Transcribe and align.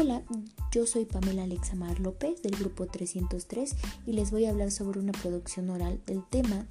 Hola, 0.00 0.22
yo 0.72 0.86
soy 0.86 1.04
Pamela 1.04 1.42
Alexamar 1.42 2.00
López 2.00 2.40
del 2.40 2.56
grupo 2.56 2.86
303 2.86 3.76
y 4.06 4.14
les 4.14 4.30
voy 4.30 4.46
a 4.46 4.50
hablar 4.50 4.70
sobre 4.70 4.98
una 4.98 5.12
producción 5.12 5.68
oral 5.68 6.00
del 6.06 6.24
tema 6.24 6.64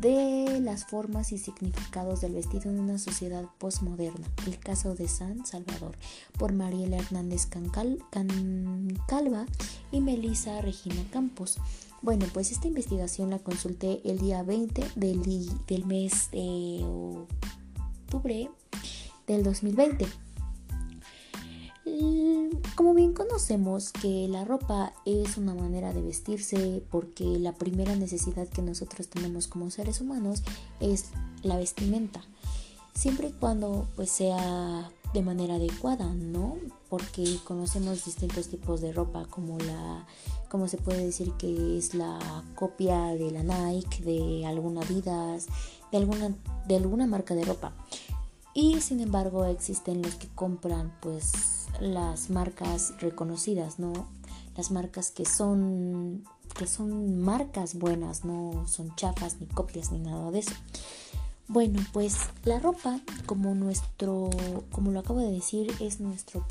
de 0.00 0.58
las 0.58 0.86
formas 0.86 1.32
y 1.32 1.38
significados 1.38 2.22
del 2.22 2.32
vestido 2.32 2.70
en 2.70 2.80
una 2.80 2.96
sociedad 2.96 3.44
postmoderna, 3.58 4.26
el 4.46 4.58
caso 4.58 4.94
de 4.94 5.06
San 5.06 5.44
Salvador, 5.44 5.98
por 6.38 6.54
Mariela 6.54 6.96
Hernández 6.96 7.44
Cancalva 7.44 9.44
y 9.90 10.00
Melissa 10.00 10.62
Regina 10.62 11.04
Campos. 11.10 11.58
Bueno, 12.00 12.24
pues 12.32 12.52
esta 12.52 12.68
investigación 12.68 13.28
la 13.28 13.38
consulté 13.38 14.00
el 14.06 14.18
día 14.18 14.42
20 14.44 14.92
del, 14.96 15.20
del 15.66 15.84
mes 15.84 16.30
de 16.30 16.80
octubre 18.06 18.48
del 19.26 19.42
2020. 19.42 20.06
Como 22.74 22.94
bien 22.94 23.12
conocemos 23.12 23.92
que 23.92 24.26
la 24.28 24.44
ropa 24.44 24.92
es 25.04 25.36
una 25.36 25.54
manera 25.54 25.92
de 25.92 26.00
vestirse 26.00 26.82
porque 26.90 27.24
la 27.24 27.52
primera 27.52 27.94
necesidad 27.96 28.48
que 28.48 28.62
nosotros 28.62 29.08
tenemos 29.08 29.46
como 29.46 29.70
seres 29.70 30.00
humanos 30.00 30.42
es 30.80 31.06
la 31.42 31.56
vestimenta. 31.56 32.22
Siempre 32.94 33.28
y 33.28 33.32
cuando 33.32 33.86
pues 33.94 34.10
sea 34.10 34.90
de 35.12 35.22
manera 35.22 35.56
adecuada, 35.56 36.06
¿no? 36.14 36.56
Porque 36.88 37.38
conocemos 37.44 38.04
distintos 38.04 38.48
tipos 38.48 38.80
de 38.80 38.92
ropa 38.92 39.26
como 39.26 39.58
la 39.58 40.06
como 40.48 40.68
se 40.68 40.78
puede 40.78 41.04
decir 41.04 41.32
que 41.32 41.78
es 41.78 41.94
la 41.94 42.18
copia 42.54 43.06
de 43.08 43.30
la 43.30 43.42
Nike, 43.42 44.02
de 44.02 44.46
alguna 44.46 44.82
Adidas, 44.82 45.46
de 45.90 45.98
alguna 45.98 46.34
de 46.66 46.76
alguna 46.76 47.06
marca 47.06 47.34
de 47.34 47.44
ropa. 47.44 47.72
Y 48.54 48.80
sin 48.80 49.00
embargo 49.00 49.44
existen 49.44 50.02
los 50.02 50.14
que 50.14 50.28
compran 50.28 50.92
pues 51.00 51.61
las 51.80 52.30
marcas 52.30 52.94
reconocidas, 53.00 53.78
¿no? 53.78 53.92
Las 54.56 54.70
marcas 54.70 55.10
que 55.10 55.24
son 55.24 56.24
que 56.56 56.66
son 56.66 57.22
marcas 57.22 57.74
buenas, 57.74 58.24
no 58.24 58.66
son 58.68 58.94
chafas 58.94 59.40
ni 59.40 59.46
copias 59.46 59.90
ni 59.90 59.98
nada 59.98 60.30
de 60.30 60.40
eso. 60.40 60.52
Bueno, 61.48 61.80
pues 61.92 62.16
la 62.44 62.60
ropa, 62.60 63.00
como 63.26 63.54
nuestro, 63.54 64.30
como 64.70 64.90
lo 64.90 65.00
acabo 65.00 65.20
de 65.20 65.30
decir, 65.30 65.72
es 65.80 66.00
nuestro 66.00 66.46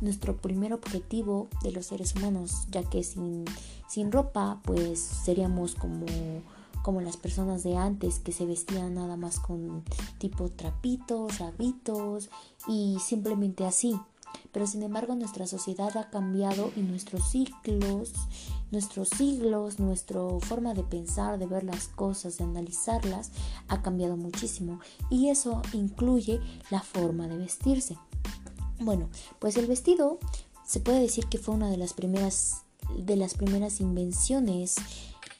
nuestro 0.00 0.36
primer 0.36 0.72
objetivo 0.72 1.48
de 1.62 1.72
los 1.72 1.86
seres 1.86 2.14
humanos, 2.14 2.66
ya 2.70 2.84
que 2.84 3.02
sin, 3.02 3.44
sin 3.88 4.12
ropa, 4.12 4.60
pues 4.64 5.00
seríamos 5.00 5.74
como 5.74 6.06
como 6.82 7.00
las 7.02 7.16
personas 7.18 7.64
de 7.64 7.76
antes 7.76 8.18
que 8.18 8.32
se 8.32 8.46
vestían 8.46 8.94
nada 8.94 9.16
más 9.16 9.40
con 9.40 9.82
tipo 10.18 10.48
trapitos, 10.48 11.40
habitos 11.42 12.30
y 12.66 12.96
simplemente 13.04 13.66
así. 13.66 14.00
Pero 14.52 14.66
sin 14.66 14.82
embargo 14.82 15.14
nuestra 15.14 15.46
sociedad 15.46 15.96
ha 15.96 16.10
cambiado 16.10 16.70
y 16.76 16.80
nuestros 16.80 17.30
ciclos, 17.30 18.12
nuestros 18.70 19.08
siglos, 19.08 19.78
nuestra 19.78 20.20
forma 20.40 20.74
de 20.74 20.84
pensar, 20.84 21.38
de 21.38 21.46
ver 21.46 21.64
las 21.64 21.88
cosas, 21.88 22.38
de 22.38 22.44
analizarlas, 22.44 23.30
ha 23.68 23.82
cambiado 23.82 24.16
muchísimo. 24.16 24.80
Y 25.10 25.28
eso 25.28 25.62
incluye 25.72 26.40
la 26.70 26.80
forma 26.80 27.28
de 27.28 27.36
vestirse. 27.36 27.96
Bueno, 28.80 29.08
pues 29.38 29.56
el 29.56 29.66
vestido 29.66 30.18
se 30.64 30.80
puede 30.80 31.00
decir 31.00 31.26
que 31.26 31.38
fue 31.38 31.54
una 31.54 31.70
de 31.70 31.76
las 31.76 31.92
primeras 31.92 32.62
de 32.96 33.16
las 33.16 33.34
primeras 33.34 33.82
invenciones 33.82 34.76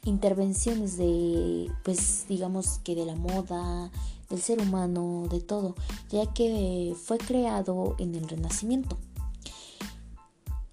intervenciones 0.04 0.96
de, 0.96 1.70
pues 1.82 2.26
digamos 2.28 2.80
que 2.84 2.94
de 2.94 3.04
la 3.04 3.14
moda, 3.14 3.90
del 4.28 4.40
ser 4.40 4.60
humano, 4.60 5.26
de 5.30 5.40
todo, 5.40 5.74
ya 6.10 6.26
que 6.32 6.94
fue 7.02 7.18
creado 7.18 7.96
en 7.98 8.14
el 8.14 8.28
Renacimiento. 8.28 8.98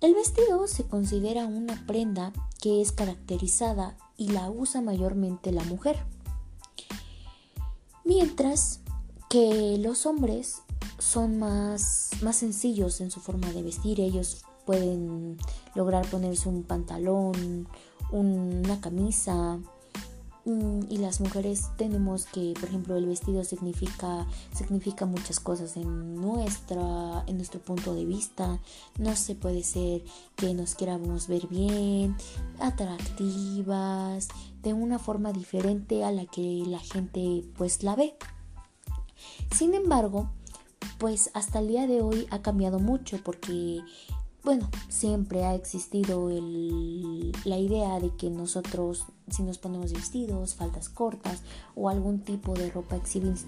El 0.01 0.13
vestido 0.13 0.67
se 0.67 0.83
considera 0.83 1.45
una 1.45 1.85
prenda 1.87 2.31
que 2.61 2.81
es 2.81 2.91
caracterizada 2.91 3.97
y 4.17 4.29
la 4.29 4.49
usa 4.49 4.81
mayormente 4.81 5.51
la 5.51 5.63
mujer. 5.63 5.97
Mientras 8.03 8.81
que 9.29 9.77
los 9.79 10.05
hombres 10.05 10.61
son 10.99 11.39
más, 11.39 12.11
más 12.21 12.35
sencillos 12.35 13.01
en 13.01 13.09
su 13.09 13.19
forma 13.19 13.51
de 13.51 13.63
vestir, 13.63 13.99
ellos 13.99 14.45
pueden 14.65 15.37
lograr 15.73 16.07
ponerse 16.09 16.49
un 16.49 16.63
pantalón, 16.63 17.67
una 18.11 18.79
camisa 18.81 19.59
y 20.45 20.97
las 20.97 21.21
mujeres 21.21 21.69
tenemos 21.75 22.25
que 22.27 22.53
por 22.59 22.69
ejemplo 22.69 22.95
el 22.95 23.07
vestido 23.07 23.43
significa 23.43 24.27
significa 24.53 25.07
muchas 25.07 25.39
cosas 25.39 25.75
en 25.75 26.15
nuestra 26.15 27.23
en 27.25 27.37
nuestro 27.37 27.59
punto 27.59 27.95
de 27.95 28.05
vista. 28.05 28.59
No 28.99 29.15
se 29.15 29.33
puede 29.33 29.63
ser 29.63 30.03
que 30.35 30.53
nos 30.53 30.75
queramos 30.75 31.27
ver 31.27 31.47
bien 31.47 32.15
atractivas 32.59 34.27
de 34.61 34.73
una 34.73 34.99
forma 34.99 35.33
diferente 35.33 36.03
a 36.03 36.11
la 36.11 36.25
que 36.27 36.63
la 36.67 36.79
gente 36.79 37.43
pues 37.57 37.81
la 37.81 37.95
ve. 37.95 38.15
Sin 39.51 39.73
embargo 39.73 40.29
pues 40.99 41.31
hasta 41.33 41.59
el 41.59 41.67
día 41.67 41.87
de 41.87 42.01
hoy 42.01 42.27
ha 42.29 42.41
cambiado 42.41 42.79
mucho 42.79 43.19
porque 43.23 43.81
bueno, 44.45 44.69
siempre 44.89 45.43
ha 45.43 45.55
existido 45.55 46.29
la 46.29 47.57
idea 47.57 47.99
de 47.99 48.11
que 48.15 48.29
nosotros, 48.29 49.05
si 49.27 49.41
nos 49.41 49.57
ponemos 49.57 49.91
vestidos, 49.91 50.53
faldas 50.53 50.87
cortas 50.87 51.41
o 51.73 51.89
algún 51.89 52.19
tipo 52.19 52.53
de 52.53 52.69
ropa 52.69 52.97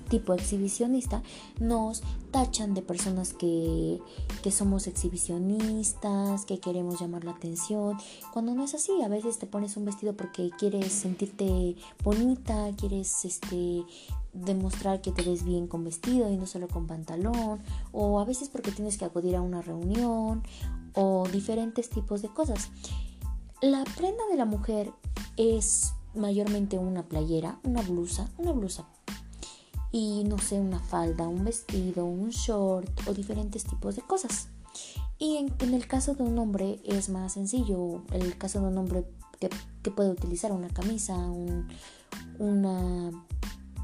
tipo 0.10 0.34
exhibicionista, 0.34 1.22
nos 1.60 2.02
tachan 2.32 2.74
de 2.74 2.82
personas 2.82 3.34
que, 3.34 4.02
que 4.42 4.50
somos 4.50 4.88
exhibicionistas, 4.88 6.46
que 6.46 6.60
queremos 6.60 7.00
llamar 7.00 7.24
la 7.24 7.32
atención, 7.32 7.96
cuando 8.34 8.56
no 8.56 8.64
es 8.64 8.74
así. 8.74 9.04
A 9.04 9.08
veces 9.08 9.38
te 9.38 9.46
pones 9.46 9.78
un 9.78 9.86
vestido 9.86 10.18
porque 10.18 10.50
quieres 10.58 10.92
sentirte 10.92 11.76
bonita, 12.04 12.72
quieres 12.76 13.24
este 13.24 13.86
demostrar 14.34 15.02
que 15.02 15.12
te 15.12 15.24
ves 15.24 15.44
bien 15.44 15.68
con 15.68 15.84
vestido 15.84 16.30
y 16.30 16.38
no 16.38 16.46
solo 16.46 16.68
con 16.68 16.88
pantalón, 16.88 17.60
o 17.92 18.20
a 18.20 18.26
veces 18.26 18.50
porque 18.50 18.72
tienes 18.72 18.98
que 18.98 19.06
acudir 19.06 19.36
a 19.36 19.42
una 19.42 19.62
reunión, 19.62 20.44
o 20.98 21.28
diferentes 21.32 21.90
tipos 21.90 22.22
de 22.22 22.30
cosas. 22.30 22.70
La 23.62 23.84
prenda 23.84 24.24
de 24.30 24.36
la 24.36 24.46
mujer 24.46 24.92
es 25.38 25.94
mayormente 26.16 26.80
una 26.80 27.04
playera, 27.04 27.60
una 27.64 27.82
blusa, 27.84 28.30
una 28.38 28.52
blusa 28.52 28.88
y 29.92 30.24
no 30.26 30.40
sé, 30.40 30.60
una 30.60 30.80
falda, 30.80 31.28
un 31.28 31.46
vestido, 31.46 32.06
un 32.06 32.30
short 32.30 32.90
o 33.08 33.14
diferentes 33.14 33.64
tipos 33.64 33.96
de 33.96 34.02
cosas. 34.02 34.50
Y 35.20 35.38
en, 35.38 35.74
el 35.74 35.88
caso 35.88 36.16
de 36.16 36.24
un 36.24 36.38
hombre 36.40 36.80
es 36.84 37.10
más 37.10 37.34
sencillo. 37.34 38.04
En 38.12 38.22
el 38.24 38.38
caso 38.38 38.60
de 38.60 38.68
un 38.68 38.78
hombre 38.78 39.06
que, 39.40 39.50
puede 39.92 40.10
utilizar 40.10 40.52
una 40.52 40.68
camisa, 40.68 41.16
una 42.40 43.12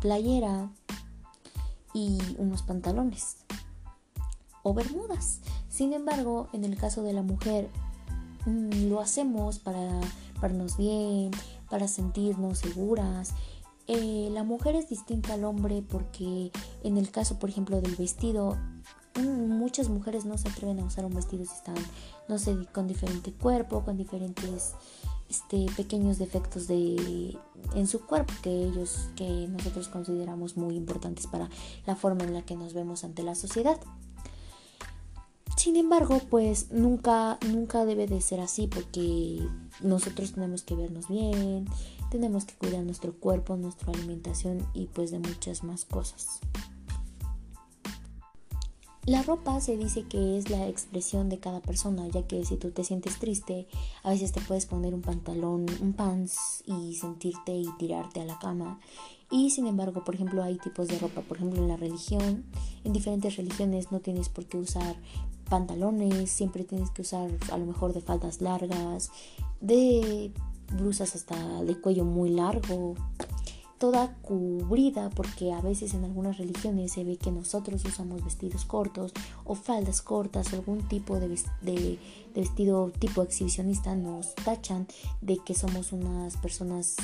playera 0.02 0.70
y 1.94 2.20
unos 2.38 2.62
pantalones 2.64 3.43
o 4.64 4.74
bermudas. 4.74 5.42
Sin 5.70 5.94
embargo, 5.94 6.48
en 6.54 6.64
el 6.64 6.78
caso 6.78 7.04
de 7.04 7.14
la 7.14 7.22
mujer, 7.22 7.70
mm, 8.46 8.90
lo 8.90 9.02
hacemos 9.02 9.60
para 9.60 10.00
vernos 10.42 10.78
bien, 10.78 11.32
para 11.70 11.88
sentirnos 11.88 12.60
seguras. 12.60 13.34
Eh, 13.88 14.30
la 14.32 14.44
mujer 14.44 14.76
es 14.76 14.90
distinta 14.90 15.34
al 15.34 15.44
hombre 15.44 15.84
porque 15.88 16.52
en 16.84 16.98
el 16.98 17.12
caso, 17.12 17.38
por 17.38 17.50
ejemplo, 17.50 17.82
del 17.82 17.96
vestido, 17.96 18.58
mm, 19.16 19.58
muchas 19.58 19.90
mujeres 19.90 20.26
no 20.26 20.38
se 20.38 20.48
atreven 20.50 20.80
a 20.80 20.86
usar 20.86 21.06
un 21.06 21.14
vestido 21.14 21.46
si 21.46 21.54
están, 21.54 21.76
no 22.30 22.40
sé, 22.40 22.56
con 22.74 22.88
diferente 22.88 23.34
cuerpo, 23.34 23.84
con 23.84 23.98
diferentes 23.98 24.74
este, 25.30 25.66
pequeños 25.76 26.20
defectos 26.20 26.68
de, 26.68 27.38
en 27.76 27.88
su 27.88 28.06
cuerpo 28.06 28.34
que 28.42 28.66
ellos, 28.66 29.10
que 29.16 29.48
nosotros 29.48 29.88
consideramos 29.88 30.58
muy 30.58 30.76
importantes 30.76 31.28
para 31.28 31.50
la 31.86 31.96
forma 31.96 32.24
en 32.24 32.34
la 32.34 32.44
que 32.44 32.56
nos 32.56 32.74
vemos 32.74 33.04
ante 33.04 33.24
la 33.24 33.36
sociedad. 33.36 33.80
Sin 35.56 35.76
embargo, 35.76 36.20
pues 36.30 36.72
nunca, 36.72 37.38
nunca 37.48 37.86
debe 37.86 38.08
de 38.08 38.22
ser 38.22 38.40
así 38.40 38.68
porque 38.68 39.40
nosotros 39.82 40.34
tenemos 40.34 40.64
que 40.64 40.76
vernos 40.76 41.08
bien, 41.08 41.68
tenemos 42.10 42.46
que 42.46 42.56
cuidar 42.56 42.84
nuestro 42.84 43.14
cuerpo, 43.14 43.56
nuestra 43.56 43.92
alimentación 43.92 44.68
y 44.74 44.88
pues 44.88 45.12
de 45.12 45.20
muchas 45.20 45.64
más 45.64 45.86
cosas. 45.86 46.40
La 49.06 49.22
ropa 49.22 49.60
se 49.60 49.76
dice 49.76 50.04
que 50.04 50.38
es 50.38 50.50
la 50.50 50.70
expresión 50.70 51.28
de 51.28 51.38
cada 51.38 51.60
persona, 51.60 52.08
ya 52.08 52.26
que 52.26 52.46
si 52.46 52.56
tú 52.56 52.72
te 52.72 52.86
sientes 52.86 53.20
triste, 53.20 53.68
a 54.02 54.12
veces 54.12 54.32
te 54.32 54.40
puedes 54.40 54.66
poner 54.66 54.94
un 54.94 55.02
pantalón, 55.02 55.66
un 55.82 55.92
pants 55.92 56.64
y 56.66 56.96
sentirte 56.96 57.54
y 57.54 57.68
tirarte 57.78 58.22
a 58.22 58.26
la 58.26 58.40
cama. 58.40 58.80
Y 59.34 59.50
sin 59.50 59.66
embargo, 59.66 60.04
por 60.04 60.14
ejemplo, 60.14 60.44
hay 60.44 60.60
tipos 60.60 60.88
de 60.88 61.00
ropa, 61.00 61.22
por 61.22 61.38
ejemplo, 61.38 61.60
en 61.60 61.68
la 61.68 61.76
religión, 61.76 62.44
en 62.84 62.94
diferentes 62.94 63.36
religiones 63.36 63.92
no 63.92 64.00
tienes 64.00 64.30
por 64.30 64.46
qué 64.46 64.58
usar 64.58 64.96
pantalones, 65.50 66.30
siempre 66.30 66.64
tienes 66.64 66.92
que 66.92 67.02
usar 67.02 67.32
a 67.52 67.58
lo 67.58 67.66
mejor 67.66 67.94
de 67.94 68.02
faldas 68.02 68.42
largas, 68.42 69.10
de 69.60 70.32
blusas 70.78 71.16
hasta 71.16 71.64
de 71.64 71.82
cuello 71.82 72.06
muy 72.06 72.30
largo. 72.30 72.94
toda 73.80 74.14
cubrida 74.22 75.10
porque 75.10 75.52
a 75.52 75.62
veces 75.62 75.96
en 75.96 76.06
algunas 76.06 76.38
religiones 76.38 76.92
se 76.92 77.04
ve 77.04 77.18
que 77.18 77.32
nosotros 77.32 77.84
usamos 77.86 78.24
vestidos 78.24 78.66
cortos 78.66 79.14
o 79.46 79.56
faldas 79.56 80.04
cortas 80.04 80.54
o 80.54 80.58
algún 80.58 80.88
tipo 80.88 81.20
de, 81.20 81.28
de, 81.62 82.00
vestido 82.36 82.92
tipo 83.00 83.24
exhibicionista 83.24 83.96
nos 83.96 84.36
tachan 84.36 84.88
de 85.22 85.40
que 85.40 85.56
somos 85.56 85.92
unas 85.92 86.38
personas 86.38 86.96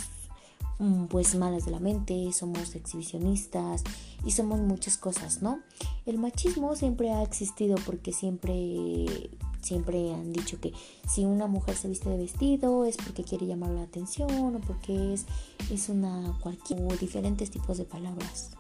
pues 1.09 1.35
malas 1.35 1.65
de 1.65 1.71
la 1.71 1.79
mente, 1.79 2.31
somos 2.31 2.75
exhibicionistas 2.75 3.83
y 4.25 4.31
somos 4.31 4.59
muchas 4.61 4.97
cosas, 4.97 5.41
¿no? 5.41 5.59
El 6.05 6.17
machismo 6.17 6.75
siempre 6.75 7.11
ha 7.11 7.21
existido 7.21 7.77
porque 7.85 8.13
siempre 8.13 9.29
siempre 9.61 10.13
han 10.13 10.31
dicho 10.31 10.59
que 10.61 10.73
si 11.05 11.25
una 11.25 11.47
mujer 11.47 11.75
se 11.75 11.89
viste 11.89 12.09
de 12.09 12.17
vestido 12.17 12.85
es 12.85 12.95
porque 12.95 13.25
quiere 13.25 13.45
llamar 13.45 13.71
la 13.71 13.83
atención 13.83 14.55
o 14.55 14.59
porque 14.59 15.13
es, 15.13 15.25
es 15.69 15.89
una 15.89 16.37
cualquier 16.41 16.81
o 16.81 16.95
diferentes 16.95 17.51
tipos 17.51 17.77
de 17.77 17.83
palabras. 17.83 18.51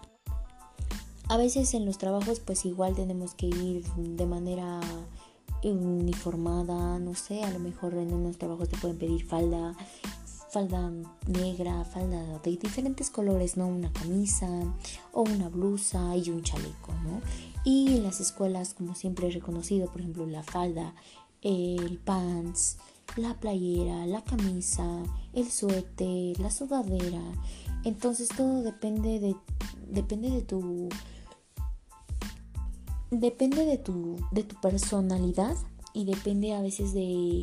A 1.29 1.37
veces 1.37 1.73
en 1.73 1.85
los 1.85 1.97
trabajos 1.97 2.41
pues 2.41 2.65
igual 2.65 2.95
tenemos 2.95 3.33
que 3.33 3.45
ir 3.45 3.85
de 3.93 4.25
manera 4.25 4.81
uniformada, 5.63 6.99
no 6.99 7.15
sé, 7.15 7.43
a 7.43 7.51
lo 7.51 7.59
mejor 7.59 7.93
en 7.93 8.13
unos 8.13 8.37
trabajos 8.37 8.69
te 8.69 8.77
pueden 8.77 8.97
pedir 8.97 9.25
falda, 9.25 9.75
falda 10.49 10.91
negra, 11.27 11.83
falda 11.85 12.39
de 12.39 12.57
diferentes 12.57 13.09
colores, 13.09 13.57
¿no? 13.57 13.67
Una 13.67 13.91
camisa 13.91 14.47
o 15.13 15.21
una 15.21 15.49
blusa 15.49 16.15
y 16.15 16.29
un 16.29 16.43
chaleco, 16.43 16.93
¿no? 17.03 17.21
Y 17.63 17.97
en 17.97 18.03
las 18.03 18.19
escuelas, 18.19 18.73
como 18.73 18.95
siempre 18.95 19.27
he 19.27 19.31
reconocido, 19.31 19.91
por 19.91 20.01
ejemplo, 20.01 20.25
la 20.25 20.43
falda, 20.43 20.95
el 21.41 21.99
pants, 21.99 22.77
la 23.15 23.39
playera, 23.39 24.05
la 24.05 24.23
camisa, 24.23 25.03
el 25.33 25.49
suéter, 25.49 26.39
la 26.39 26.51
sudadera. 26.51 27.21
Entonces 27.83 28.29
todo 28.29 28.61
depende 28.61 29.19
de 29.19 29.35
depende 29.87 30.29
de 30.29 30.41
tu 30.41 30.89
depende 33.11 33.65
de 33.65 33.77
tu 33.77 34.17
de 34.31 34.43
tu 34.43 34.59
personalidad 34.61 35.55
y 35.93 36.05
depende 36.05 36.53
a 36.53 36.61
veces 36.61 36.93
de 36.93 37.41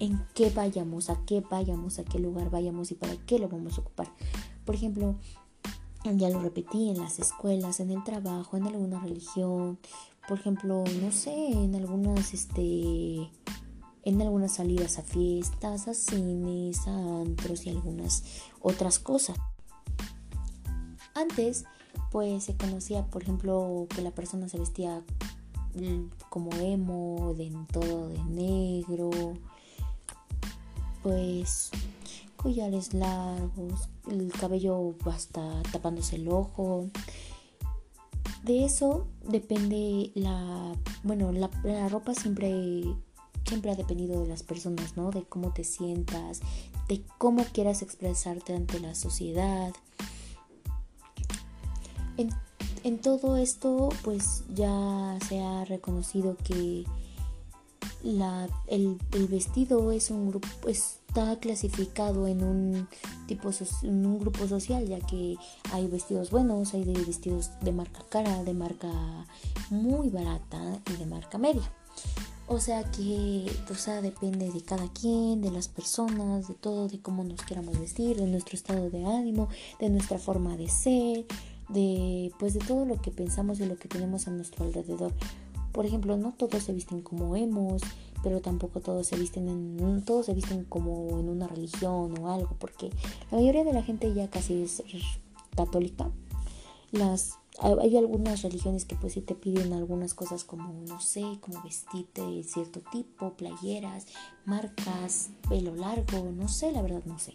en 0.00 0.24
qué 0.34 0.50
vayamos, 0.50 1.10
a 1.10 1.24
qué 1.24 1.40
vayamos, 1.40 1.98
a 1.98 2.04
qué 2.04 2.18
lugar 2.18 2.50
vayamos 2.50 2.90
y 2.90 2.94
para 2.94 3.16
qué 3.26 3.38
lo 3.38 3.48
vamos 3.48 3.78
a 3.78 3.80
ocupar. 3.80 4.08
Por 4.64 4.74
ejemplo, 4.74 5.16
ya 6.04 6.30
lo 6.30 6.40
repetí 6.40 6.90
en 6.90 6.98
las 6.98 7.18
escuelas, 7.18 7.80
en 7.80 7.90
el 7.90 8.02
trabajo, 8.04 8.56
en 8.56 8.66
alguna 8.66 9.00
religión, 9.00 9.78
por 10.28 10.38
ejemplo, 10.38 10.84
no 11.02 11.10
sé, 11.10 11.34
en 11.50 11.74
algunas, 11.74 12.34
este, 12.34 13.30
en 14.04 14.22
algunas 14.22 14.52
salidas 14.52 14.98
a 14.98 15.02
fiestas, 15.02 15.88
a 15.88 15.94
cines, 15.94 16.86
a 16.86 17.20
antros 17.22 17.66
y 17.66 17.70
algunas 17.70 18.24
otras 18.60 18.98
cosas. 18.98 19.38
Antes, 21.14 21.64
pues 22.12 22.44
se 22.44 22.56
conocía, 22.56 23.06
por 23.06 23.22
ejemplo, 23.22 23.86
que 23.94 24.02
la 24.02 24.10
persona 24.10 24.48
se 24.48 24.58
vestía 24.58 25.02
mm, 25.74 26.10
como 26.28 26.52
emo, 26.52 27.34
de 27.36 27.50
todo 27.72 28.08
de 28.08 28.22
negro, 28.24 29.10
pues 31.02 31.70
collares 32.36 32.94
largos, 32.94 33.88
el 34.10 34.32
cabello 34.32 34.94
hasta 35.06 35.62
tapándose 35.72 36.16
el 36.16 36.28
ojo. 36.28 36.88
De 38.44 38.64
eso 38.64 39.06
depende 39.24 40.12
la, 40.14 40.74
bueno, 41.02 41.32
la, 41.32 41.88
ropa 41.88 42.14
siempre, 42.14 42.84
siempre 43.46 43.72
ha 43.72 43.74
dependido 43.74 44.22
de 44.22 44.28
las 44.28 44.42
personas, 44.42 44.96
¿no? 44.96 45.10
De 45.10 45.24
cómo 45.24 45.52
te 45.52 45.64
sientas, 45.64 46.40
de 46.88 47.02
cómo 47.18 47.44
quieras 47.44 47.82
expresarte 47.82 48.54
ante 48.54 48.80
la 48.80 48.94
sociedad. 48.94 49.72
En, 52.16 52.30
en 52.84 53.00
todo 53.00 53.36
esto, 53.36 53.90
pues 54.04 54.44
ya 54.54 55.18
se 55.28 55.40
ha 55.40 55.64
reconocido 55.64 56.36
que 56.36 56.84
la, 58.02 58.48
el, 58.66 58.98
vestido 59.28 59.92
es 59.92 60.10
un 60.10 60.28
grupo, 60.28 60.48
está 60.66 61.38
clasificado 61.40 62.26
en 62.26 62.44
un 62.44 62.88
tipo 63.26 63.50
en 63.82 64.06
un 64.06 64.18
grupo 64.18 64.46
social, 64.46 64.86
ya 64.86 65.00
que 65.00 65.36
hay 65.72 65.86
vestidos 65.88 66.30
buenos, 66.30 66.74
hay 66.74 66.84
de 66.84 66.92
vestidos 67.04 67.50
de 67.60 67.72
marca 67.72 68.04
cara, 68.08 68.44
de 68.44 68.54
marca 68.54 68.88
muy 69.70 70.08
barata 70.10 70.80
y 70.90 70.96
de 70.96 71.06
marca 71.06 71.38
media. 71.38 71.70
O 72.50 72.60
sea 72.60 72.82
que, 72.82 73.44
o 73.70 73.74
sea, 73.74 74.00
depende 74.00 74.50
de 74.50 74.62
cada 74.62 74.88
quien, 74.88 75.42
de 75.42 75.50
las 75.50 75.68
personas, 75.68 76.48
de 76.48 76.54
todo, 76.54 76.88
de 76.88 76.98
cómo 76.98 77.22
nos 77.22 77.42
queramos 77.42 77.78
vestir, 77.78 78.16
de 78.16 78.26
nuestro 78.26 78.56
estado 78.56 78.88
de 78.88 79.04
ánimo, 79.04 79.48
de 79.78 79.90
nuestra 79.90 80.18
forma 80.18 80.56
de 80.56 80.68
ser, 80.68 81.26
de 81.68 82.32
pues 82.38 82.54
de 82.54 82.60
todo 82.60 82.86
lo 82.86 83.02
que 83.02 83.10
pensamos 83.10 83.60
y 83.60 83.66
lo 83.66 83.76
que 83.76 83.88
tenemos 83.88 84.28
a 84.28 84.30
nuestro 84.30 84.64
alrededor. 84.64 85.12
Por 85.72 85.86
ejemplo, 85.86 86.16
no 86.16 86.32
todos 86.32 86.62
se 86.62 86.72
visten 86.72 87.02
como 87.02 87.36
emos, 87.36 87.82
pero 88.22 88.40
tampoco 88.40 88.80
todos 88.80 89.06
se 89.06 89.16
visten 89.16 89.48
en 89.48 90.04
todos 90.04 90.26
se 90.26 90.34
visten 90.34 90.64
como 90.64 91.18
en 91.18 91.28
una 91.28 91.46
religión 91.46 92.18
o 92.18 92.32
algo, 92.32 92.56
porque 92.58 92.90
la 93.30 93.38
mayoría 93.38 93.64
de 93.64 93.72
la 93.72 93.82
gente 93.82 94.12
ya 94.14 94.28
casi 94.28 94.62
es 94.62 94.82
católica. 95.54 96.10
Las 96.90 97.38
hay 97.60 97.96
algunas 97.96 98.42
religiones 98.42 98.84
que 98.84 98.94
pues 98.94 99.14
sí 99.14 99.20
te 99.20 99.34
piden 99.34 99.72
algunas 99.72 100.14
cosas 100.14 100.44
como 100.44 100.72
no 100.86 101.00
sé, 101.00 101.22
como 101.40 101.60
vestirte 101.62 102.22
de 102.22 102.44
cierto 102.44 102.80
tipo, 102.92 103.32
playeras, 103.32 104.06
marcas, 104.44 105.30
pelo 105.48 105.74
largo, 105.74 106.30
no 106.30 106.48
sé, 106.48 106.70
la 106.70 106.82
verdad 106.82 107.02
no 107.04 107.18
sé. 107.18 107.34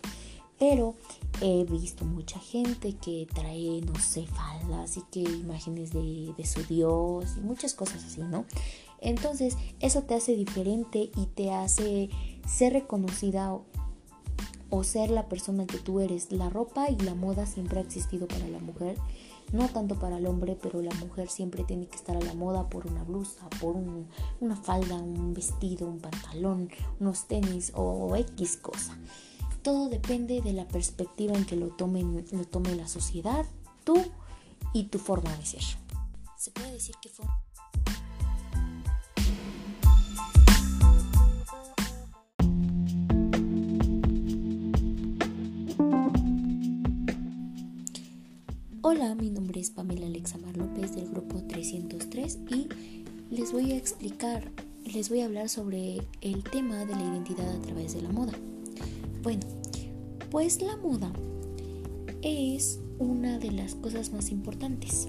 Pero 0.59 0.95
he 1.41 1.65
visto 1.65 2.05
mucha 2.05 2.39
gente 2.39 2.95
que 2.95 3.27
trae, 3.33 3.81
no 3.81 3.99
sé, 3.99 4.25
faldas 4.27 4.97
y 4.97 5.01
que 5.11 5.19
imágenes 5.19 5.91
de, 5.91 6.33
su 6.45 6.63
Dios 6.63 7.37
y 7.37 7.41
muchas 7.41 7.73
cosas 7.73 8.03
así, 8.03 8.21
¿no? 8.21 8.45
Entonces 9.01 9.57
eso 9.79 10.03
te 10.03 10.15
hace 10.15 10.35
diferente 10.35 11.11
y 11.15 11.25
te 11.35 11.51
hace 11.51 12.09
ser 12.47 12.73
reconocida 12.73 13.53
o, 14.69 14.83
ser 14.83 15.11
la 15.11 15.27
persona 15.27 15.67
que 15.67 15.77
tú 15.77 15.99
eres. 15.99 16.31
La 16.31 16.49
ropa 16.49 16.89
y 16.89 16.95
la 16.97 17.13
moda 17.13 17.45
siempre 17.45 17.79
ha 17.79 17.83
existido 17.83 18.27
para 18.27 18.47
la 18.47 18.59
mujer, 18.59 18.97
no 19.51 19.67
tanto 19.67 19.99
para 19.99 20.17
el 20.17 20.25
hombre, 20.25 20.57
pero 20.59 20.81
la 20.81 20.93
mujer 20.95 21.29
siempre 21.29 21.63
tiene 21.63 21.87
que 21.87 21.95
estar 21.95 22.15
a 22.15 22.21
la 22.21 22.33
moda 22.33 22.69
por 22.69 22.87
una 22.87 23.03
blusa, 23.03 23.47
por 23.59 23.75
una 23.75 24.55
falda, 24.55 24.95
un 24.95 25.33
vestido, 25.33 25.87
un 25.87 25.99
pantalón, 25.99 26.69
unos 26.99 27.27
tenis 27.27 27.71
o 27.75 28.15
X 28.15 28.57
cosa. 28.57 28.97
Todo 29.63 29.87
depende 29.87 30.41
de 30.41 30.51
la 30.51 30.67
perspectiva 30.67 31.37
en 31.37 31.45
que 31.45 31.55
lo, 31.55 31.69
tomen, 31.69 32.25
lo 32.33 32.43
tome 32.43 32.75
la 32.75 32.85
sociedad, 32.85 33.45
tú 33.85 33.95
y 34.73 34.87
tu 34.87 34.99
forma 34.99 35.33
de 35.37 35.45
ser. 35.45 35.63
Se 36.37 36.51
puede 36.51 36.73
decir 36.73 36.95
que 37.01 37.07
fue... 37.07 37.25
Hola, 48.81 49.15
mi 49.15 49.29
nombre 49.29 49.61
es 49.61 49.71
Pamela 49.71 50.07
Alexamar 50.07 50.57
López 50.57 50.93
del 50.93 51.09
grupo 51.09 51.41
303 51.47 52.39
y 52.49 52.67
les 53.33 53.53
voy 53.53 53.71
a 53.71 53.77
explicar, 53.77 54.51
les 54.93 55.07
voy 55.07 55.21
a 55.21 55.25
hablar 55.25 55.47
sobre 55.47 56.05
el 56.19 56.43
tema 56.43 56.83
de 56.83 56.95
la 56.95 57.01
identidad 57.01 57.49
a 57.49 57.61
través 57.61 57.93
de 57.93 58.01
la 58.01 58.09
moda. 58.09 58.33
Bueno, 59.23 59.39
pues 60.31 60.61
la 60.61 60.75
moda 60.75 61.13
es 62.21 62.81
una 62.99 63.39
de 63.39 63.51
las 63.51 63.73
cosas 63.73 64.11
más 64.11 64.31
importantes, 64.31 65.07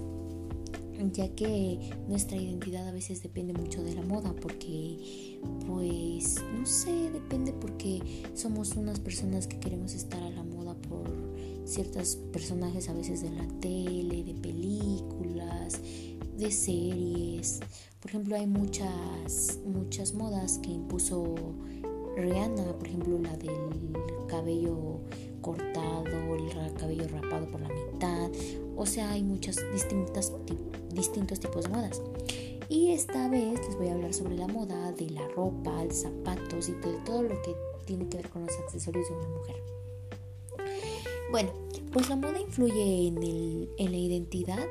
ya 1.13 1.35
que 1.35 1.91
nuestra 2.07 2.37
identidad 2.37 2.87
a 2.87 2.93
veces 2.93 3.25
depende 3.25 3.55
mucho 3.55 3.83
de 3.83 3.93
la 3.93 4.03
moda, 4.03 4.33
porque 4.41 5.41
pues 5.67 6.37
no 6.57 6.65
sé, 6.65 7.11
depende 7.11 7.53
porque 7.55 8.23
somos 8.35 8.77
unas 8.77 9.01
personas 9.01 9.49
que 9.49 9.59
queremos 9.59 9.95
estar 9.95 10.23
a 10.23 10.31
la 10.31 10.45
moda 10.45 10.77
por 10.77 11.11
ciertos 11.65 12.15
personajes 12.33 12.89
a 12.89 12.93
veces 12.93 13.21
de 13.21 13.31
la 13.31 13.49
tele, 13.59 14.23
de 14.23 14.35
películas, 14.35 15.81
de 16.39 16.53
series. 16.53 17.59
Por 18.01 18.11
ejemplo, 18.13 18.37
hay 18.37 18.47
muchas, 18.47 19.59
muchas 19.67 20.15
modas 20.15 20.59
que 20.59 20.71
impuso 20.71 21.35
Rihanna, 22.17 22.73
por 22.79 22.87
ejemplo, 22.87 23.19
la 23.19 23.37
del 23.37 23.93
cabello 24.29 25.01
cortado, 25.41 26.05
el 26.07 26.75
cabello 26.75 27.07
rapado 27.09 27.47
por 27.49 27.61
la 27.61 27.69
mitad. 27.69 28.31
O 28.77 28.87
sea, 28.87 29.11
hay 29.13 29.23
muchos 29.23 29.57
distintos, 29.73 30.33
distintos 30.93 31.41
tipos 31.41 31.65
de 31.65 31.71
modas. 31.71 32.03
Y 32.69 32.93
esta 32.93 33.29
vez 33.29 33.61
les 33.67 33.77
voy 33.77 33.89
a 33.89 33.95
hablar 33.95 34.15
sobre 34.15 34.37
la 34.37 34.49
moda 34.49 34.93
de 34.93 35.11
la 35.11 35.27
ropa, 35.29 35.85
de 35.85 35.95
zapatos 35.95 36.69
y 36.69 36.73
de 36.73 36.93
todo 37.05 37.23
lo 37.23 37.43
que 37.43 37.55
tiene 37.85 38.09
que 38.09 38.17
ver 38.17 38.31
con 38.31 38.47
los 38.47 38.59
accesorios 38.59 39.09
de 39.09 39.15
una 39.15 39.29
mujer. 39.29 39.57
Bueno, 41.31 41.51
pues 41.93 42.09
la 42.09 42.17
moda 42.17 42.41
influye 42.41 43.09
en, 43.09 43.19
el, 43.23 43.69
en 43.77 43.93
la 43.93 43.99
identidad, 43.99 44.67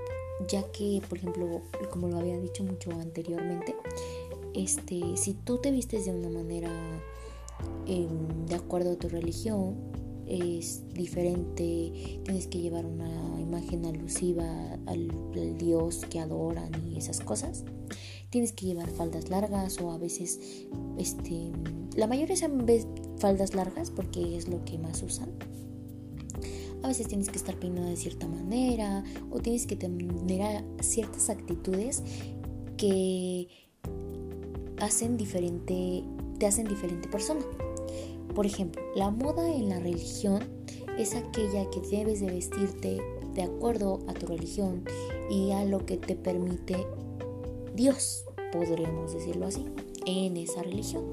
ya 0.48 0.64
que, 0.72 1.02
por 1.08 1.18
ejemplo, 1.18 1.62
como 1.92 2.08
lo 2.08 2.18
había 2.18 2.40
dicho 2.40 2.64
mucho 2.64 2.92
anteriormente, 2.92 3.76
este, 4.54 5.18
si 5.18 5.34
tú 5.34 5.58
te 5.60 5.72
vistes 5.72 6.06
de 6.06 6.12
una 6.12 6.30
manera 6.30 6.70
em, 7.88 8.46
de 8.48 8.56
acuerdo 8.56 8.92
a 8.92 8.96
tu 8.96 9.10
religión, 9.10 9.76
es 10.28 10.84
diferente, 10.94 12.22
tienes 12.24 12.48
que 12.48 12.60
llevar 12.60 12.86
una 12.86 13.40
imagen 13.42 13.86
alusiva 13.86 14.46
al, 14.86 15.12
dios 15.58 16.06
que 16.10 16.20
adoran 16.20 16.72
y 16.90 16.98
esas 16.98 17.20
cosas. 17.20 17.64
Tienes 18.30 18.52
que 18.54 18.66
llevar 18.66 18.90
faldas 18.90 19.30
largas 19.30 19.80
o 19.80 19.92
a 19.92 19.98
veces, 19.98 20.66
este, 20.98 21.52
la 21.96 22.08
mayoría 22.08 22.36
son 22.36 22.66
faldas 23.18 23.54
largas 23.54 23.92
porque 23.92 24.38
es 24.38 24.48
lo 24.48 24.64
que 24.66 24.78
más 24.78 25.04
usan. 25.04 25.30
A 26.82 26.88
veces 26.88 27.08
tienes 27.08 27.30
que 27.30 27.38
estar 27.38 27.56
peinada 27.58 27.90
de 27.90 27.96
cierta 27.96 28.28
manera 28.28 29.04
o 29.32 29.40
tienes 29.40 29.68
que 29.68 29.76
tener 29.76 30.64
ciertas 30.82 31.30
actitudes 31.30 32.04
que 32.78 33.48
hacen 34.80 35.16
diferente, 35.16 36.04
te 36.40 36.46
hacen 36.46 36.68
diferente 36.68 37.08
persona. 37.08 37.42
Por 38.34 38.46
ejemplo, 38.46 38.82
la 38.96 39.12
moda 39.12 39.48
en 39.54 39.70
la 39.70 39.80
religión 39.80 40.44
es 40.98 41.16
aquella 41.16 41.70
que 41.70 41.82
debes 41.82 42.20
de 42.20 42.28
vestirte 42.28 43.02
de 43.34 43.44
acuerdo 43.44 44.00
a 44.08 44.14
tu 44.14 44.28
religión 44.28 44.84
y 45.30 45.52
a 45.52 45.66
lo 45.66 45.86
que 45.86 45.98
te 45.98 46.16
permite 46.16 46.76
Dios, 47.76 48.26
podríamos 48.52 49.14
decirlo 49.14 49.48
así, 49.48 49.66
en 50.06 50.38
esa 50.38 50.62
religión. 50.64 51.04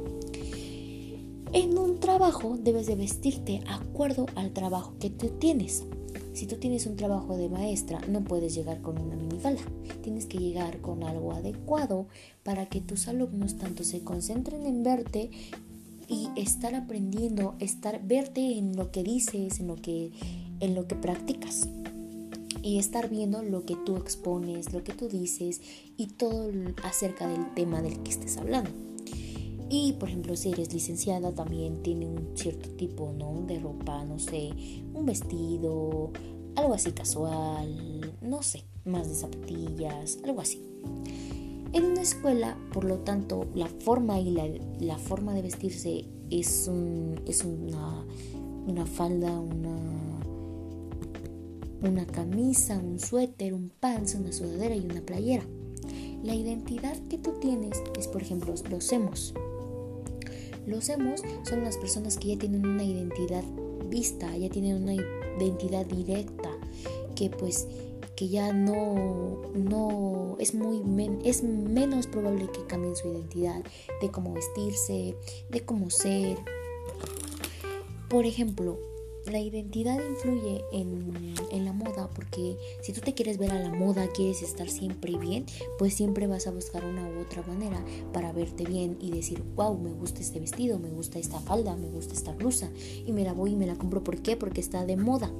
En 1.52 1.76
un 1.78 1.98
trabajo 1.98 2.56
debes 2.60 2.86
de 2.86 2.96
vestirte 2.96 3.60
acuerdo 3.68 4.26
al 4.34 4.52
trabajo 4.52 4.94
que 5.00 5.10
tú 5.10 5.28
tienes. 5.38 5.84
Si 6.32 6.46
tú 6.46 6.56
tienes 6.56 6.86
un 6.86 6.96
trabajo 6.96 7.36
de 7.36 7.48
maestra, 7.48 8.00
no 8.08 8.22
puedes 8.22 8.54
llegar 8.54 8.80
con 8.82 9.00
una 9.00 9.16
minifalda. 9.16 9.62
Tienes 10.02 10.26
que 10.26 10.38
llegar 10.38 10.80
con 10.80 11.02
algo 11.02 11.32
adecuado 11.32 12.06
para 12.44 12.66
que 12.66 12.80
tus 12.80 13.08
alumnos 13.08 13.56
tanto 13.56 13.82
se 13.82 14.04
concentren 14.04 14.64
en 14.64 14.82
verte 14.82 15.30
y 16.10 16.28
estar 16.36 16.74
aprendiendo, 16.74 17.54
estar 17.60 18.02
verte 18.04 18.58
en 18.58 18.76
lo 18.76 18.90
que 18.90 19.02
dices, 19.02 19.60
en 19.60 19.68
lo 19.68 19.76
que 19.76 20.10
en 20.58 20.74
lo 20.74 20.86
que 20.86 20.94
practicas 20.94 21.68
y 22.62 22.78
estar 22.78 23.08
viendo 23.08 23.42
lo 23.42 23.64
que 23.64 23.76
tú 23.76 23.96
expones, 23.96 24.72
lo 24.72 24.84
que 24.84 24.92
tú 24.92 25.08
dices 25.08 25.62
y 25.96 26.08
todo 26.08 26.50
acerca 26.82 27.26
del 27.26 27.54
tema 27.54 27.80
del 27.80 28.00
que 28.00 28.10
estés 28.10 28.36
hablando. 28.36 28.70
Y 29.70 29.94
por 29.94 30.08
ejemplo, 30.08 30.36
si 30.36 30.50
eres 30.50 30.74
licenciada 30.74 31.32
también 31.32 31.82
tiene 31.82 32.06
un 32.06 32.36
cierto 32.36 32.68
tipo, 32.70 33.12
¿no? 33.16 33.42
De 33.46 33.60
ropa, 33.60 34.04
no 34.04 34.18
sé, 34.18 34.50
un 34.92 35.06
vestido, 35.06 36.10
algo 36.56 36.74
así 36.74 36.90
casual, 36.90 38.12
no 38.20 38.42
sé, 38.42 38.64
más 38.84 39.08
de 39.08 39.14
zapatillas, 39.14 40.18
algo 40.24 40.40
así. 40.40 40.60
En 41.72 41.84
una 41.84 42.02
escuela, 42.02 42.58
por 42.72 42.84
lo 42.84 42.98
tanto, 42.98 43.46
la 43.54 43.68
forma 43.68 44.18
y 44.18 44.30
la, 44.80 44.98
forma 44.98 45.34
de 45.34 45.42
vestirse 45.42 46.04
es, 46.28 46.68
es 47.26 47.44
una, 47.44 48.04
una 48.66 48.86
falda, 48.86 49.38
una, 49.38 49.78
una 51.82 52.06
camisa, 52.06 52.76
un 52.78 52.98
suéter, 52.98 53.54
un 53.54 53.70
pants, 53.70 54.16
una 54.16 54.32
sudadera 54.32 54.74
y 54.74 54.84
una 54.84 55.00
playera. 55.00 55.44
La 56.24 56.34
identidad 56.34 56.96
que 57.08 57.18
tú 57.18 57.34
tienes 57.40 57.80
es, 57.96 58.08
por 58.08 58.20
ejemplo, 58.20 58.52
los 58.68 58.92
hemos. 58.92 59.32
Los 60.66 60.88
hemos 60.88 61.22
son 61.48 61.62
las 61.62 61.76
personas 61.78 62.18
que 62.18 62.28
ya 62.28 62.38
tienen 62.38 62.66
una 62.66 62.82
identidad 62.82 63.44
vista, 63.88 64.36
ya 64.36 64.50
tienen 64.50 64.82
una 64.82 64.94
identidad 65.38 65.86
directa, 65.86 66.50
que 67.14 67.30
pues 67.30 67.66
que 68.20 68.28
ya 68.28 68.52
no, 68.52 69.40
no 69.54 70.36
es 70.38 70.52
muy 70.52 70.82
es 71.24 71.42
menos 71.42 72.06
probable 72.06 72.50
que 72.52 72.66
cambien 72.66 72.94
su 72.94 73.08
identidad 73.08 73.62
de 74.02 74.10
cómo 74.10 74.34
vestirse, 74.34 75.16
de 75.48 75.64
cómo 75.64 75.88
ser. 75.88 76.36
Por 78.10 78.26
ejemplo, 78.26 78.78
la 79.24 79.40
identidad 79.40 79.98
influye 80.06 80.62
en, 80.70 81.34
en, 81.50 81.64
la 81.64 81.72
moda 81.72 82.10
porque 82.14 82.58
si 82.82 82.92
tú 82.92 83.00
te 83.00 83.14
quieres 83.14 83.38
ver 83.38 83.52
a 83.52 83.58
la 83.58 83.70
moda, 83.70 84.06
quieres 84.08 84.42
estar 84.42 84.68
siempre 84.68 85.16
bien, 85.16 85.46
pues 85.78 85.94
siempre 85.94 86.26
vas 86.26 86.46
a 86.46 86.50
buscar 86.50 86.84
una 86.84 87.08
u 87.08 87.22
otra 87.22 87.42
manera 87.46 87.82
para 88.12 88.32
verte 88.32 88.64
bien 88.64 88.98
y 89.00 89.12
decir, 89.12 89.42
wow, 89.56 89.78
me 89.78 89.94
gusta 89.94 90.20
este 90.20 90.40
vestido, 90.40 90.78
me 90.78 90.90
gusta 90.90 91.18
esta 91.18 91.40
falda, 91.40 91.74
me 91.74 91.88
gusta 91.88 92.12
esta 92.12 92.32
blusa 92.32 92.70
y 93.06 93.12
me 93.12 93.24
la 93.24 93.32
voy 93.32 93.52
y 93.52 93.56
me 93.56 93.66
la 93.66 93.76
compro. 93.76 94.04
¿Por 94.04 94.20
qué? 94.20 94.36
Porque 94.36 94.60
está 94.60 94.84
de 94.84 94.98
moda. 94.98 95.32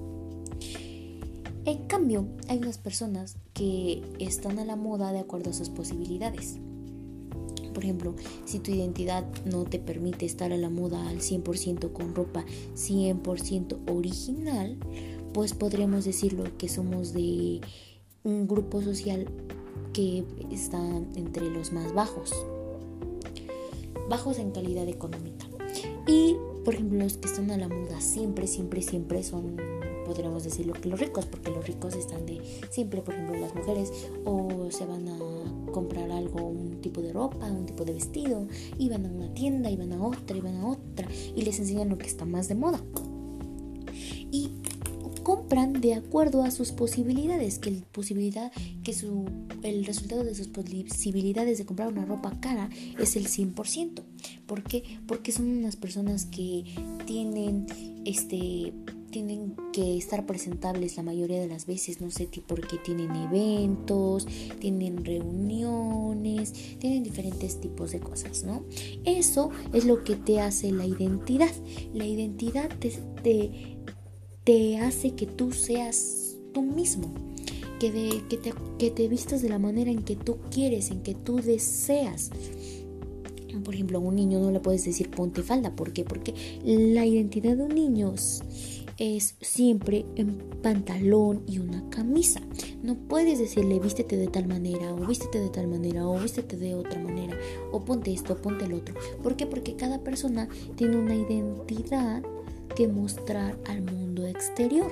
En 1.71 1.87
cambio, 1.87 2.27
hay 2.49 2.59
unas 2.59 2.79
personas 2.79 3.37
que 3.55 4.03
están 4.19 4.59
a 4.59 4.65
la 4.65 4.75
moda 4.75 5.13
de 5.13 5.21
acuerdo 5.21 5.51
a 5.51 5.53
sus 5.53 5.69
posibilidades. 5.71 6.59
Por 7.73 7.85
ejemplo, 7.85 8.17
si 8.45 8.59
tu 8.59 8.73
identidad 8.73 9.25
no 9.45 9.63
te 9.63 9.79
permite 9.79 10.27
estar 10.27 10.53
a 10.53 10.57
la 10.57 10.69
moda 10.69 11.09
al 11.09 11.21
100% 11.21 11.93
con 11.93 12.17
ropa 12.17 12.45
100% 12.75 13.89
original, 13.89 14.79
pues 15.33 15.55
podríamos 15.55 16.05
decirlo 16.05 16.43
que 16.59 16.69
somos 16.69 17.13
de 17.13 17.61
un 18.25 18.49
grupo 18.49 18.83
social 18.83 19.29
que 19.93 20.25
está 20.51 20.85
entre 21.15 21.51
los 21.51 21.73
más 21.73 21.95
bajos. 21.95 22.33
Bajos 24.09 24.41
en 24.41 24.51
calidad 24.51 24.89
económica. 24.89 25.47
Y, 26.09 26.35
por 26.65 26.75
ejemplo, 26.75 26.99
los 26.99 27.17
que 27.19 27.29
están 27.29 27.53
a 27.53 27.57
la 27.57 27.69
moda 27.69 28.01
siempre, 28.01 28.49
siempre, 28.49 28.83
siempre 28.83 29.23
son 29.23 29.55
podríamos 30.11 30.43
decirlo 30.43 30.73
que 30.73 30.89
los 30.89 30.99
ricos, 30.99 31.25
porque 31.25 31.53
los 31.53 31.65
ricos 31.65 31.95
están 31.95 32.27
de 32.27 32.41
siempre, 32.69 33.01
por 33.01 33.15
ejemplo, 33.15 33.39
las 33.39 33.55
mujeres 33.55 33.93
o 34.25 34.69
se 34.73 34.85
van 34.85 35.09
a 35.09 35.71
comprar 35.71 36.11
algo, 36.11 36.49
un 36.49 36.81
tipo 36.81 37.01
de 37.01 37.13
ropa, 37.13 37.47
un 37.47 37.65
tipo 37.65 37.85
de 37.85 37.93
vestido, 37.93 38.49
y 38.77 38.89
van 38.89 39.07
a 39.07 39.09
una 39.09 39.33
tienda, 39.35 39.71
y 39.71 39.77
van 39.77 39.93
a 39.93 40.05
otra, 40.05 40.37
y 40.37 40.41
van 40.41 40.57
a 40.57 40.67
otra, 40.67 41.09
y 41.37 41.43
les 41.43 41.61
enseñan 41.61 41.91
lo 41.91 41.97
que 41.97 42.09
está 42.09 42.25
más 42.25 42.49
de 42.49 42.57
moda. 42.57 42.83
Y 44.33 44.51
compran 45.23 45.81
de 45.81 45.95
acuerdo 45.95 46.43
a 46.43 46.51
sus 46.51 46.73
posibilidades, 46.73 47.61
que 47.61 47.71
posibilidad 47.93 48.51
que 48.83 48.93
su 48.93 49.27
el 49.63 49.85
resultado 49.85 50.25
de 50.25 50.35
sus 50.35 50.49
posibilidades 50.49 51.59
de 51.59 51.67
comprar 51.67 51.87
una 51.87 52.05
ropa 52.05 52.41
cara 52.41 52.69
es 52.99 53.15
el 53.15 53.29
100%. 53.29 54.03
¿Por 54.47 54.65
qué? 54.65 54.83
Porque 55.07 55.31
son 55.31 55.47
unas 55.51 55.77
personas 55.77 56.25
que 56.25 56.65
tienen 57.07 57.67
este 58.05 58.73
tienen 59.11 59.57
que 59.73 59.97
estar 59.97 60.27
presentables 60.27 60.97
la 60.97 61.03
mayoría 61.03 61.41
de 61.41 61.49
las 61.49 61.67
veces, 61.67 62.01
no 62.01 62.11
sé, 62.11 62.29
porque 62.47 62.79
tienen 62.79 63.15
eventos, 63.15 64.27
tienen 64.59 65.05
reuniones, 65.05 66.53
tienen 66.79 67.03
diferentes 67.03 67.61
tipos 67.61 67.93
de 67.93 68.01
cosas, 68.01 68.45
¿no? 68.45 68.65
Eso 69.05 69.51
es 69.73 69.85
lo 69.85 70.05
que 70.05 70.17
te 70.17 70.41
hace 70.41 70.73
la 70.73 70.87
identidad. 70.87 71.53
La 71.93 72.07
identidad 72.07 72.69
te, 72.79 72.93
te, 74.45 74.79
hace 74.79 75.13
que 75.13 75.27
tú 75.27 75.53
seas 75.53 76.37
tú 76.53 76.63
mismo. 76.63 77.13
Que, 77.79 77.91
de, 77.91 78.23
que, 78.29 78.37
te, 78.37 78.53
que 78.79 78.91
te 78.91 79.09
vistas 79.09 79.41
de 79.41 79.49
la 79.49 79.59
manera 79.59 79.91
en 79.91 80.03
que 80.03 80.15
tú 80.15 80.37
quieres, 80.51 80.91
en 80.91 81.01
que 81.01 81.15
tú 81.15 81.37
deseas. 81.37 82.31
Por 83.65 83.75
ejemplo, 83.75 83.99
a 83.99 84.01
un 84.03 84.17
niño 84.17 84.39
no 84.39 84.51
le 84.51 84.61
puedes 84.61 84.85
decir 84.85 85.11
ponte 85.11 85.43
falda. 85.43 85.75
¿Por 85.75 85.93
qué? 85.95 86.05
Porque 86.05 86.35
la 86.63 87.07
identidad 87.07 87.57
de 87.57 87.63
un 87.63 87.75
niño 87.75 88.15
es 88.99 89.35
siempre 89.41 90.05
en 90.17 90.39
pantalón 90.63 91.43
y 91.47 91.59
una 91.59 91.89
camisa. 91.91 92.41
No 92.83 92.97
puedes 92.97 93.39
decirle 93.39 93.79
vístete 93.79 94.17
de 94.17 94.29
tal 94.29 94.47
manera 94.47 94.93
o 94.93 95.07
vístete 95.07 95.41
de 95.41 95.49
tal 95.49 95.69
manera 95.69 96.07
o 96.07 96.19
vístete 96.19 96.57
de 96.57 96.75
otra 96.75 96.99
manera 97.01 97.37
o 97.73 97.85
ponte 97.85 98.13
esto, 98.13 98.37
ponte 98.37 98.65
el 98.65 98.75
otro. 98.75 98.95
¿Por 99.23 99.37
qué? 99.37 99.47
Porque 99.47 99.77
cada 99.77 100.01
persona 100.01 100.49
tiene 100.77 100.97
una 100.97 101.15
identidad 101.15 102.23
que 102.75 102.89
mostrar 102.89 103.59
al 103.67 103.83
mundo 103.83 104.27
exterior. 104.27 104.91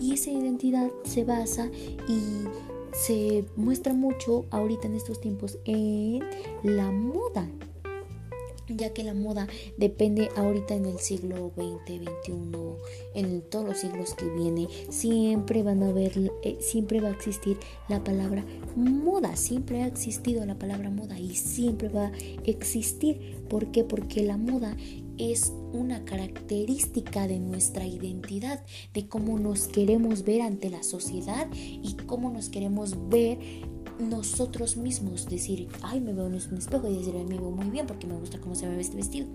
Y 0.00 0.12
esa 0.14 0.30
identidad 0.30 0.90
se 1.04 1.24
basa 1.24 1.70
y 2.08 2.46
se 2.92 3.44
muestra 3.56 3.92
mucho 3.92 4.46
ahorita 4.50 4.86
en 4.86 4.94
estos 4.94 5.20
tiempos 5.20 5.58
en 5.64 6.20
la 6.62 6.90
moda 6.90 7.48
ya 8.68 8.92
que 8.92 9.04
la 9.04 9.14
moda 9.14 9.46
depende 9.76 10.28
ahorita 10.36 10.74
en 10.74 10.86
el 10.86 10.98
siglo 10.98 11.52
XX, 11.56 12.02
XXI, 12.02 12.34
en 13.14 13.42
todos 13.42 13.66
los 13.66 13.78
siglos 13.78 14.14
que 14.14 14.28
viene, 14.28 14.68
siempre 14.90 15.62
van 15.62 15.82
a 15.82 15.88
haber, 15.88 16.32
eh, 16.42 16.56
siempre 16.60 17.00
va 17.00 17.08
a 17.08 17.12
existir 17.12 17.58
la 17.88 18.02
palabra 18.02 18.44
moda, 18.74 19.36
siempre 19.36 19.82
ha 19.82 19.86
existido 19.86 20.44
la 20.46 20.58
palabra 20.58 20.90
moda 20.90 21.18
y 21.18 21.34
siempre 21.34 21.88
va 21.88 22.06
a 22.06 22.12
existir. 22.44 23.36
¿Por 23.48 23.70
qué? 23.70 23.84
Porque 23.84 24.22
la 24.22 24.36
moda 24.36 24.76
es 25.18 25.52
una 25.72 26.04
característica 26.04 27.26
de 27.26 27.38
nuestra 27.38 27.86
identidad, 27.86 28.64
de 28.92 29.08
cómo 29.08 29.38
nos 29.38 29.68
queremos 29.68 30.24
ver 30.24 30.42
ante 30.42 30.70
la 30.70 30.82
sociedad 30.82 31.48
y 31.54 31.96
cómo 32.06 32.30
nos 32.30 32.48
queremos 32.48 33.08
ver 33.08 33.38
nosotros 33.98 34.76
mismos 34.76 35.28
decir, 35.28 35.68
ay, 35.82 36.00
me 36.00 36.12
veo 36.12 36.26
en 36.26 36.34
un 36.34 36.58
espejo 36.58 36.88
y 36.88 36.98
decir, 36.98 37.14
ay, 37.16 37.24
me 37.24 37.38
veo 37.38 37.50
muy 37.50 37.70
bien 37.70 37.86
porque 37.86 38.06
me 38.06 38.16
gusta 38.16 38.38
cómo 38.38 38.54
se 38.54 38.68
ve 38.68 38.80
este 38.80 38.96
vestido. 38.96 39.26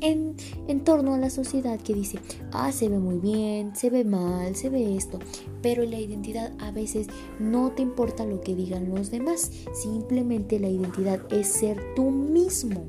En, 0.00 0.34
en 0.68 0.84
torno 0.84 1.14
a 1.14 1.18
la 1.18 1.30
sociedad 1.30 1.78
que 1.80 1.94
dice, 1.94 2.18
ah, 2.52 2.72
se 2.72 2.88
ve 2.88 2.98
muy 2.98 3.18
bien, 3.18 3.74
se 3.74 3.90
ve 3.90 4.04
mal, 4.04 4.54
se 4.56 4.70
ve 4.70 4.96
esto, 4.96 5.18
pero 5.62 5.84
la 5.84 5.98
identidad 5.98 6.52
a 6.58 6.70
veces 6.70 7.08
no 7.38 7.72
te 7.72 7.82
importa 7.82 8.24
lo 8.24 8.40
que 8.40 8.54
digan 8.54 8.94
los 8.94 9.10
demás, 9.10 9.50
simplemente 9.74 10.58
la 10.58 10.68
identidad 10.68 11.20
es 11.32 11.48
ser 11.48 11.80
tú 11.94 12.10
mismo. 12.10 12.84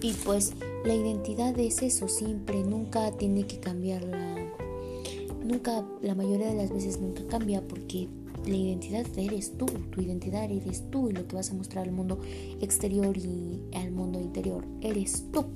Y 0.00 0.12
pues 0.24 0.52
la 0.84 0.94
identidad 0.94 1.58
es 1.58 1.82
eso, 1.82 2.08
siempre, 2.08 2.62
nunca 2.62 3.10
tiene 3.12 3.46
que 3.46 3.58
cambiarla. 3.58 4.36
Nunca, 5.44 5.84
la 6.02 6.14
mayoría 6.14 6.48
de 6.48 6.56
las 6.56 6.72
veces 6.72 7.00
nunca 7.00 7.26
cambia 7.26 7.66
porque 7.66 8.08
la 8.48 8.56
identidad 8.56 9.06
eres 9.16 9.56
tú, 9.56 9.66
tu 9.66 10.00
identidad 10.00 10.50
eres 10.50 10.90
tú 10.90 11.10
y 11.10 11.12
lo 11.12 11.26
que 11.26 11.36
vas 11.36 11.50
a 11.50 11.54
mostrar 11.54 11.84
al 11.84 11.92
mundo 11.92 12.20
exterior 12.60 13.16
y 13.16 13.62
al 13.74 13.92
mundo 13.92 14.20
interior 14.20 14.64
eres 14.80 15.24
tú. 15.32 15.46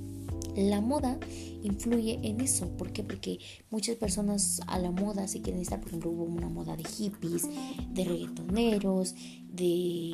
La 0.57 0.83
moda 0.83 1.19
influye 1.63 2.21
en 2.23 2.41
eso. 2.43 2.69
¿Por 2.77 2.93
qué? 2.93 3.03
Porque 3.03 3.39
muchas 3.71 3.97
personas 3.97 4.61
a 4.67 4.79
la 4.79 4.91
moda 4.91 5.27
se 5.27 5.41
quieren 5.41 5.63
estar, 5.63 5.81
por 5.81 5.89
ejemplo, 5.89 6.11
hubo 6.11 6.25
una 6.25 6.49
moda 6.49 6.77
de 6.77 6.85
hippies, 6.85 7.49
de 7.91 8.05
reggaetoneros, 8.05 9.15
de, 9.51 10.13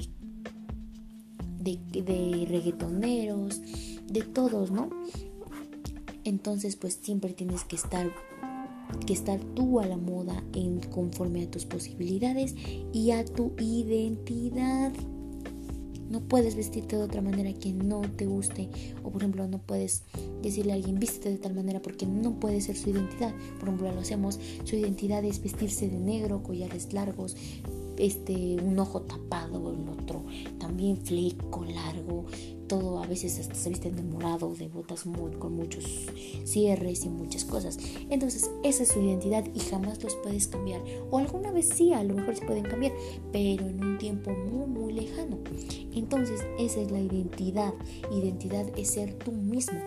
de, 1.60 1.78
de 2.02 2.46
reggaetoneros, 2.48 3.60
de 4.06 4.22
todos, 4.22 4.70
¿no? 4.70 4.90
Entonces, 6.22 6.76
pues 6.76 6.98
siempre 7.02 7.32
tienes 7.32 7.64
que 7.64 7.76
estar 7.76 8.12
que 9.06 9.12
estar 9.12 9.40
tú 9.54 9.80
a 9.80 9.86
la 9.86 9.96
moda 9.96 10.42
en 10.54 10.80
conforme 10.80 11.42
a 11.42 11.50
tus 11.50 11.64
posibilidades 11.66 12.54
y 12.92 13.10
a 13.10 13.24
tu 13.24 13.52
identidad. 13.58 14.92
No 16.10 16.20
puedes 16.20 16.56
vestirte 16.56 16.96
de 16.96 17.02
otra 17.02 17.20
manera 17.20 17.52
que 17.52 17.72
no 17.72 18.00
te 18.00 18.26
guste. 18.26 18.70
O 19.02 19.10
por 19.10 19.22
ejemplo, 19.22 19.46
no 19.46 19.58
puedes 19.58 20.04
decirle 20.42 20.72
a 20.72 20.76
alguien 20.76 20.98
vístete 20.98 21.30
de 21.30 21.38
tal 21.38 21.54
manera 21.54 21.82
porque 21.82 22.06
no 22.06 22.40
puede 22.40 22.60
ser 22.62 22.76
su 22.76 22.90
identidad. 22.90 23.34
Por 23.58 23.68
ejemplo, 23.68 23.92
lo 23.92 24.00
hacemos. 24.00 24.40
Su 24.64 24.76
identidad 24.76 25.22
es 25.24 25.42
vestirse 25.42 25.88
de 25.88 25.98
negro, 25.98 26.42
collares 26.42 26.92
largos, 26.94 27.36
este, 27.98 28.56
un 28.62 28.78
ojo 28.78 29.02
tapado, 29.02 29.72
el 29.72 29.88
otro 29.88 30.24
también 30.58 30.96
fleco 30.96 31.64
largo, 31.64 32.26
todo 32.68 33.02
a 33.02 33.06
veces 33.06 33.48
se 33.52 33.68
visten 33.68 33.96
de 33.96 34.02
morado, 34.02 34.54
de 34.54 34.68
botas 34.68 35.06
muy, 35.06 35.32
con 35.32 35.54
muchos 35.54 35.84
cierres 36.44 37.04
y 37.04 37.08
muchas 37.08 37.44
cosas. 37.44 37.78
Entonces 38.10 38.50
esa 38.62 38.82
es 38.82 38.90
su 38.90 39.00
identidad 39.00 39.44
y 39.54 39.60
jamás 39.60 40.02
los 40.02 40.14
puedes 40.16 40.46
cambiar. 40.46 40.82
O 41.10 41.18
alguna 41.18 41.50
vez 41.50 41.68
sí, 41.68 41.92
a 41.92 42.04
lo 42.04 42.14
mejor 42.14 42.36
se 42.36 42.46
pueden 42.46 42.64
cambiar, 42.64 42.92
pero 43.32 43.66
en 43.66 43.82
un 43.82 43.98
tiempo 43.98 44.30
muy, 44.30 44.66
muy 44.66 44.92
lejano. 44.92 45.38
Entonces 45.94 46.44
esa 46.58 46.80
es 46.80 46.90
la 46.90 47.00
identidad. 47.00 47.74
Identidad 48.12 48.66
es 48.76 48.90
ser 48.90 49.14
tú 49.14 49.32
mismo. 49.32 49.80